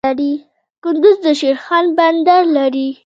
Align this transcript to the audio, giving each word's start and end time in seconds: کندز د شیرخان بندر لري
کندز 0.83 1.15
د 1.25 1.27
شیرخان 1.39 1.85
بندر 1.97 2.41
لري 2.57 2.87